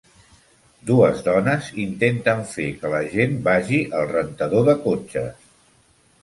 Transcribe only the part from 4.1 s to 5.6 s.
rentador de cotxes.